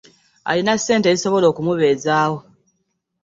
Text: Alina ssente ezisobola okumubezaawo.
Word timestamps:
Alina 0.49 0.73
ssente 0.77 1.07
ezisobola 1.09 1.45
okumubezaawo. 1.51 2.37